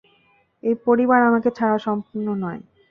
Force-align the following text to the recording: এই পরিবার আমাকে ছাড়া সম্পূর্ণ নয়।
এই 0.63 0.75
পরিবার 0.85 1.19
আমাকে 1.29 1.49
ছাড়া 1.57 1.77
সম্পূর্ণ 1.85 2.27
নয়। 2.43 2.61